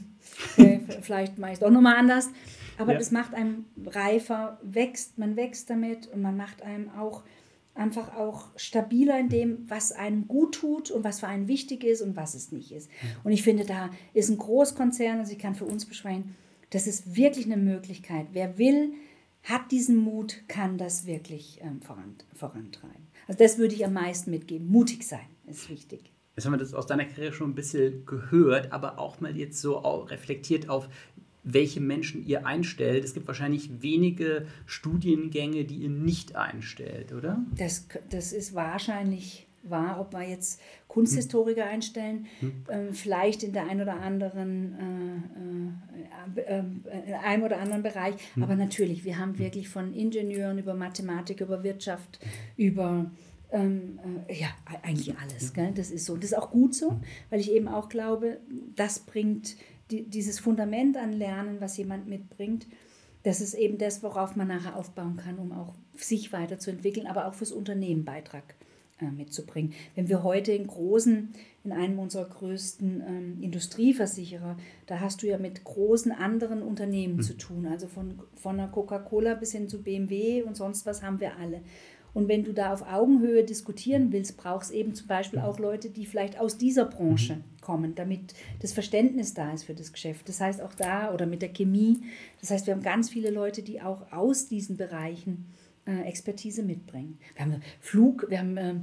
[0.52, 2.30] okay, vielleicht mache ich es doch nochmal anders.
[2.78, 2.98] Aber ja.
[2.98, 7.24] das macht einem reifer, wächst, man wächst damit und man macht einem auch
[7.80, 12.02] einfach auch stabiler in dem, was einem gut tut und was für einen wichtig ist
[12.02, 12.90] und was es nicht ist.
[13.24, 16.36] Und ich finde, da ist ein Großkonzern, also ich kann für uns beschreiben,
[16.68, 18.28] das ist wirklich eine Möglichkeit.
[18.32, 18.92] Wer will,
[19.42, 23.08] hat diesen Mut, kann das wirklich ähm, voran, vorantreiben.
[23.26, 24.68] Also das würde ich am meisten mitgeben.
[24.68, 26.12] Mutig sein ist wichtig.
[26.36, 29.60] Jetzt haben wir das aus deiner Karriere schon ein bisschen gehört, aber auch mal jetzt
[29.60, 30.88] so reflektiert auf,
[31.42, 33.04] welche Menschen ihr einstellt.
[33.04, 37.44] Es gibt wahrscheinlich wenige Studiengänge, die ihr nicht einstellt, oder?
[37.56, 41.70] Das, das ist wahrscheinlich wahr, ob wir jetzt Kunsthistoriker hm.
[41.70, 42.64] einstellen, hm.
[42.68, 45.76] Ähm, vielleicht in der einen oder anderen,
[46.36, 46.62] äh, äh, äh,
[47.06, 48.14] in einem oder anderen Bereich.
[48.34, 48.42] Hm.
[48.42, 52.18] Aber natürlich, wir haben wirklich von Ingenieuren über Mathematik, über Wirtschaft,
[52.56, 53.10] über
[53.52, 53.98] ähm,
[54.28, 54.48] äh, ja,
[54.82, 55.52] eigentlich alles.
[55.52, 55.72] Gell?
[55.74, 56.16] Das ist so.
[56.16, 57.00] Das ist auch gut so, hm.
[57.30, 58.38] weil ich eben auch glaube,
[58.76, 59.56] das bringt
[59.90, 62.66] die, dieses Fundament an Lernen, was jemand mitbringt,
[63.22, 67.34] das ist eben das, worauf man nachher aufbauen kann, um auch sich weiterzuentwickeln, aber auch
[67.34, 68.54] fürs Unternehmen Beitrag
[69.00, 69.74] äh, mitzubringen.
[69.94, 75.38] Wenn wir heute in großen, in einem unserer größten ähm, Industrieversicherer, da hast du ja
[75.38, 77.22] mit großen anderen Unternehmen mhm.
[77.22, 81.20] zu tun, also von, von der Coca-Cola bis hin zu BMW und sonst was haben
[81.20, 81.60] wir alle.
[82.12, 86.06] Und wenn du da auf Augenhöhe diskutieren willst, brauchst eben zum Beispiel auch Leute, die
[86.06, 87.60] vielleicht aus dieser Branche mhm.
[87.60, 90.28] kommen, damit das Verständnis da ist für das Geschäft.
[90.28, 92.00] Das heißt auch da oder mit der Chemie.
[92.40, 95.46] Das heißt, wir haben ganz viele Leute, die auch aus diesen Bereichen
[95.86, 97.18] äh, Expertise mitbringen.
[97.34, 98.74] Wir haben Flug, wir haben, äh,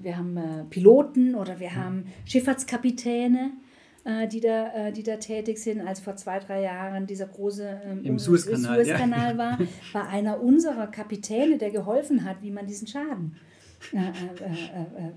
[0.00, 3.71] wir haben äh, Piloten oder wir haben Schifffahrtskapitäne äh,
[4.04, 8.04] die, da, äh, die da tätig sind, als vor zwei, drei Jahren dieser große ähm,
[8.04, 9.38] Im Suezkanal, Suezkanal ja.
[9.38, 9.58] war,
[9.92, 13.36] war einer unserer Kapitäne, der geholfen hat, wie man diesen Schaden
[13.92, 13.98] äh,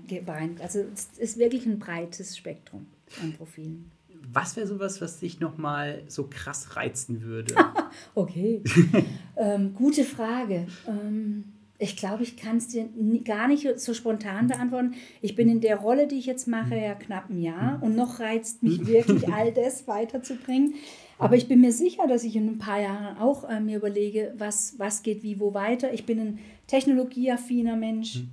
[0.08, 2.86] äh, äh, Also es ist wirklich ein breites Spektrum
[3.22, 3.90] an Profilen.
[4.32, 7.54] Was wäre sowas, was dich nochmal so krass reizen würde?
[8.14, 8.62] okay,
[9.36, 10.66] ähm, gute Frage.
[10.86, 11.44] Ähm,
[11.78, 12.88] ich glaube, ich kann es dir
[13.24, 14.94] gar nicht so spontan beantworten.
[15.20, 18.18] Ich bin in der Rolle, die ich jetzt mache, ja knapp ein Jahr und noch
[18.18, 20.74] reizt mich wirklich all das weiterzubringen.
[21.18, 24.34] Aber ich bin mir sicher, dass ich in ein paar Jahren auch äh, mir überlege,
[24.38, 25.92] was, was geht wie, wo weiter.
[25.92, 28.24] Ich bin ein technologieaffiner Mensch.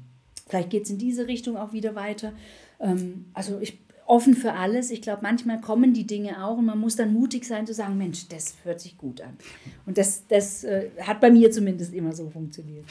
[0.47, 2.33] Vielleicht geht es in diese Richtung auch wieder weiter.
[2.79, 4.91] Ähm, also ich offen für alles.
[4.91, 7.97] Ich glaube, manchmal kommen die Dinge auch und man muss dann mutig sein zu sagen,
[7.97, 9.37] Mensch, das hört sich gut an.
[9.85, 12.85] Und das, das äh, hat bei mir zumindest immer so funktioniert.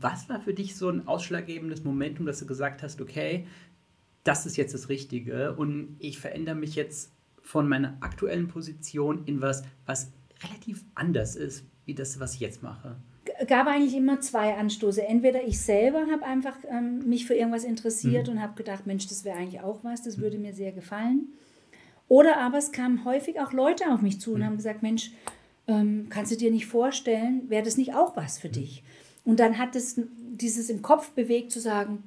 [0.00, 3.46] Was war für dich so ein ausschlaggebendes Momentum, dass du gesagt hast, okay,
[4.24, 9.40] das ist jetzt das Richtige und ich verändere mich jetzt von meiner aktuellen Position in
[9.40, 10.10] was, was
[10.42, 12.96] relativ anders ist, wie das, was ich jetzt mache?
[13.46, 15.06] gab eigentlich immer zwei Anstoße.
[15.06, 18.34] Entweder ich selber habe einfach ähm, mich für irgendwas interessiert mhm.
[18.34, 21.28] und habe gedacht, Mensch, das wäre eigentlich auch was, das würde mir sehr gefallen.
[22.08, 25.10] Oder aber es kamen häufig auch Leute auf mich zu und haben gesagt, Mensch,
[25.66, 28.84] ähm, kannst du dir nicht vorstellen, wäre das nicht auch was für dich?
[29.26, 32.04] Und dann hat es dieses im Kopf bewegt zu sagen,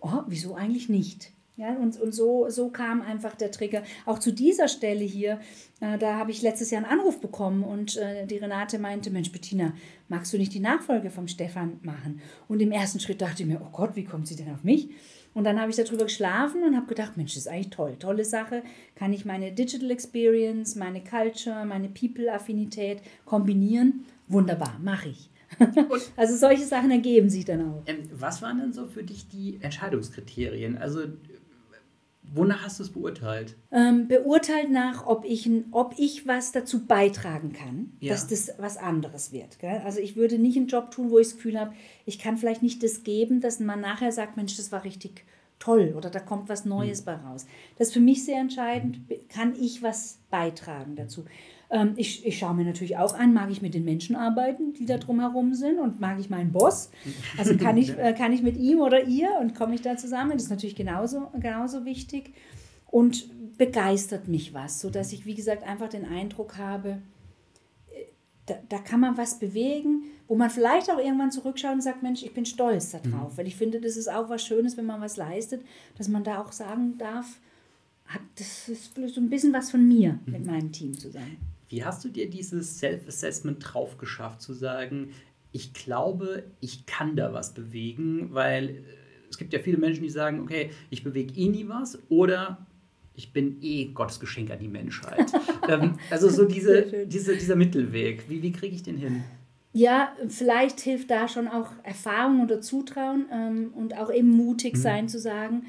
[0.00, 1.32] oh, wieso eigentlich nicht?
[1.56, 3.82] Ja, und, und so, so kam einfach der Trigger.
[4.06, 5.38] Auch zu dieser Stelle hier,
[5.80, 9.30] äh, da habe ich letztes Jahr einen Anruf bekommen und äh, die Renate meinte, Mensch,
[9.30, 9.74] Bettina,
[10.08, 12.22] magst du nicht die Nachfolge vom Stefan machen?
[12.48, 14.88] Und im ersten Schritt dachte ich mir, oh Gott, wie kommt sie denn auf mich?
[15.34, 18.24] Und dann habe ich darüber geschlafen und habe gedacht, Mensch, das ist eigentlich toll, tolle
[18.24, 18.62] Sache.
[18.94, 24.06] Kann ich meine Digital Experience, meine Culture, meine People-Affinität kombinieren?
[24.28, 25.29] Wunderbar, mache ich.
[26.16, 27.82] also solche Sachen ergeben sich dann auch.
[27.86, 30.78] Ähm, was waren denn so für dich die Entscheidungskriterien?
[30.78, 31.00] Also
[32.32, 33.56] Wonach hast du es beurteilt?
[33.72, 38.12] Ähm, beurteilt nach, ob ich, ob ich was dazu beitragen kann, ja.
[38.12, 39.58] dass das was anderes wird.
[39.58, 39.82] Gell?
[39.84, 41.74] Also ich würde nicht einen Job tun, wo ich das Gefühl habe,
[42.06, 45.24] ich kann vielleicht nicht das geben, dass man nachher sagt, Mensch, das war richtig
[45.58, 47.04] toll oder da kommt was Neues mhm.
[47.06, 47.46] bei raus.
[47.78, 51.24] Das ist für mich sehr entscheidend, kann ich was beitragen dazu.
[51.70, 54.86] Ähm, ich, ich schaue mir natürlich auch an, mag ich mit den Menschen arbeiten, die
[54.86, 56.90] da drumherum sind und mag ich meinen Boss?
[57.38, 60.32] Also kann ich, äh, kann ich mit ihm oder ihr und komme ich da zusammen?
[60.32, 62.34] Das ist natürlich genauso, genauso wichtig
[62.90, 67.02] und begeistert mich was, sodass ich, wie gesagt, einfach den Eindruck habe,
[67.90, 68.04] äh,
[68.46, 72.24] da, da kann man was bewegen, wo man vielleicht auch irgendwann zurückschaut und sagt, Mensch,
[72.24, 73.38] ich bin stolz darauf, mhm.
[73.38, 75.62] weil ich finde, das ist auch was Schönes, wenn man was leistet,
[75.96, 77.38] dass man da auch sagen darf,
[78.36, 80.32] das ist so ein bisschen was von mir mhm.
[80.32, 81.49] mit meinem Team zusammen.
[81.70, 85.12] Wie hast du dir dieses Self-Assessment drauf geschafft, zu sagen,
[85.52, 88.82] ich glaube, ich kann da was bewegen, weil äh,
[89.30, 92.66] es gibt ja viele Menschen, die sagen, okay, ich bewege eh nie was oder
[93.14, 95.32] ich bin eh Gottes Geschenk an die Menschheit.
[95.68, 99.22] ähm, also so diese, diese, dieser Mittelweg, wie, wie kriege ich den hin?
[99.72, 104.80] Ja, vielleicht hilft da schon auch Erfahrung oder Zutrauen ähm, und auch eben mutig mhm.
[104.80, 105.66] sein zu sagen,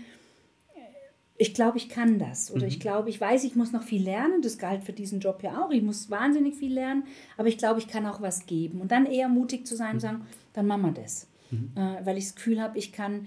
[1.42, 2.52] ich glaube, ich kann das.
[2.52, 2.68] Oder mhm.
[2.68, 4.44] ich glaube, ich weiß, ich muss noch viel lernen.
[4.44, 5.72] Das galt für diesen Job ja auch.
[5.72, 8.80] Ich muss wahnsinnig viel lernen, aber ich glaube, ich kann auch was geben.
[8.80, 10.02] Und dann eher mutig zu sein und mhm.
[10.02, 10.22] sagen,
[10.54, 11.28] dann machen wir das.
[11.50, 11.72] Mhm.
[11.76, 13.26] Äh, weil ich das Gefühl habe, ich kann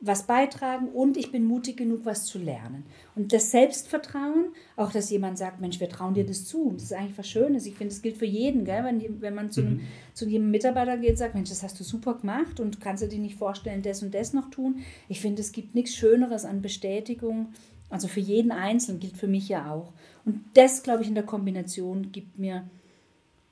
[0.00, 2.84] was beitragen und ich bin mutig genug, was zu lernen.
[3.16, 6.70] Und das Selbstvertrauen, auch dass jemand sagt, Mensch, wir trauen dir das zu.
[6.74, 7.66] Das ist eigentlich was Schönes.
[7.66, 8.64] Ich finde, das gilt für jeden.
[8.64, 8.84] Gell?
[8.84, 9.80] Wenn, wenn man zu, mhm.
[10.14, 13.08] zu jedem Mitarbeiter geht und sagt, Mensch, das hast du super gemacht und kannst du
[13.08, 14.84] dir nicht vorstellen, das und das noch tun.
[15.08, 17.48] Ich finde, es gibt nichts Schöneres an Bestätigung.
[17.90, 19.92] Also für jeden Einzelnen gilt für mich ja auch.
[20.24, 22.68] Und das, glaube ich, in der Kombination gibt mir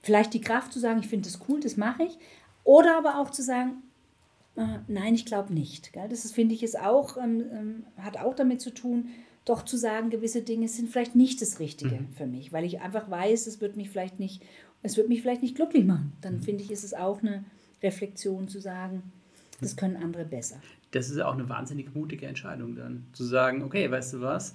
[0.00, 2.18] vielleicht die Kraft zu sagen, ich finde das cool, das mache ich.
[2.62, 3.82] Oder aber auch zu sagen,
[4.88, 5.92] nein, ich glaube nicht.
[5.94, 9.10] Das finde ich, ist auch, ähm, ähm, hat auch damit zu tun,
[9.44, 12.12] doch zu sagen, gewisse Dinge sind vielleicht nicht das Richtige mhm.
[12.12, 14.42] für mich, weil ich einfach weiß, es wird mich vielleicht nicht,
[14.82, 16.12] es wird mich vielleicht nicht glücklich machen.
[16.20, 16.42] Dann mhm.
[16.42, 17.44] finde ich, ist es auch eine
[17.82, 19.02] Reflexion zu sagen,
[19.60, 19.78] das mhm.
[19.78, 20.60] können andere besser.
[20.90, 24.54] Das ist auch eine wahnsinnig mutige Entscheidung dann, zu sagen, okay, weißt du was,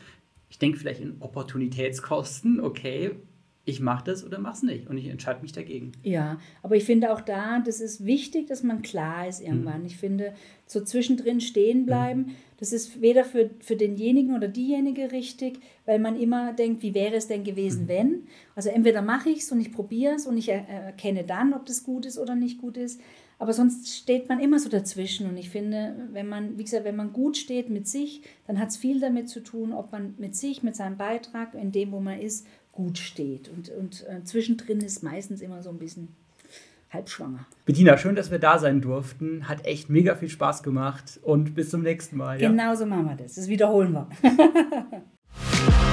[0.50, 3.16] ich denke vielleicht in Opportunitätskosten, okay,
[3.64, 5.92] ich mache das oder mache es nicht und ich entscheide mich dagegen.
[6.02, 9.82] Ja, aber ich finde auch da, das ist wichtig, dass man klar ist irgendwann.
[9.82, 9.86] Mhm.
[9.86, 10.34] Ich finde,
[10.66, 12.32] so zwischendrin stehen bleiben, mhm.
[12.58, 17.16] das ist weder für, für denjenigen oder diejenige richtig, weil man immer denkt, wie wäre
[17.16, 17.88] es denn gewesen, mhm.
[17.88, 18.24] wenn?
[18.56, 21.84] Also entweder mache ich es und ich probiere es und ich erkenne dann, ob das
[21.84, 23.00] gut ist oder nicht gut ist.
[23.42, 25.28] Aber sonst steht man immer so dazwischen.
[25.28, 28.70] Und ich finde, wenn man, wie gesagt, wenn man gut steht mit sich, dann hat
[28.70, 32.00] es viel damit zu tun, ob man mit sich, mit seinem Beitrag, in dem, wo
[32.00, 33.50] man ist, gut steht.
[33.50, 36.10] Und, und äh, zwischendrin ist meistens immer so ein bisschen
[36.92, 37.46] halbschwanger.
[37.66, 39.48] Bettina, schön, dass wir da sein durften.
[39.48, 42.42] Hat echt mega viel Spaß gemacht und bis zum nächsten Mal.
[42.42, 42.50] Ja?
[42.50, 43.36] Genau so machen wir das.
[43.36, 44.08] Das wiederholen wir.